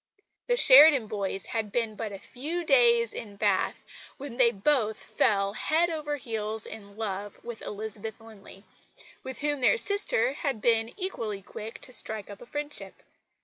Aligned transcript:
The 0.47 0.57
Sheridan 0.57 1.05
boys 1.05 1.45
had 1.45 1.71
been 1.71 1.95
but 1.95 2.11
a 2.11 2.17
few 2.17 2.63
days 2.63 3.13
in 3.13 3.35
Bath 3.35 3.83
when 4.17 4.37
they 4.37 4.49
both 4.49 4.97
fell 4.97 5.53
head 5.53 5.91
over 5.91 6.15
heels 6.17 6.65
in 6.65 6.97
love 6.97 7.39
with 7.45 7.61
Elizabeth 7.61 8.19
Linley, 8.19 8.63
with 9.21 9.37
whom 9.41 9.61
their 9.61 9.77
sister 9.77 10.33
had 10.33 10.59
been 10.59 10.91
equally 10.97 11.43
quick 11.43 11.81
to 11.81 11.93
strike 11.93 12.31
up 12.31 12.41
a 12.41 12.47
friendship. 12.47 13.03